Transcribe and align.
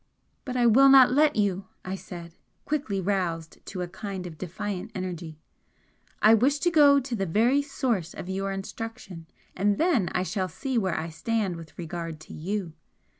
"But 0.45 0.57
I 0.57 0.65
will 0.65 0.89
not 0.89 1.11
let 1.11 1.35
you!" 1.35 1.67
I 1.85 1.93
said, 1.93 2.33
quickly, 2.65 2.99
roused 2.99 3.63
to 3.67 3.83
a 3.83 3.87
kind 3.87 4.25
of 4.25 4.35
defiant 4.39 4.89
energy 4.95 5.37
"I 6.23 6.33
wish 6.33 6.57
to 6.61 6.71
go 6.71 6.99
to 6.99 7.15
the 7.15 7.27
very 7.27 7.61
source 7.61 8.15
of 8.15 8.27
your 8.27 8.51
instruction, 8.51 9.27
and 9.55 9.77
then 9.77 10.09
I 10.13 10.23
shall 10.23 10.49
see 10.49 10.75
where 10.75 10.99
I 10.99 11.09
stand 11.09 11.55
with 11.55 11.77
regard 11.77 12.19
to 12.21 12.33
you! 12.33 12.73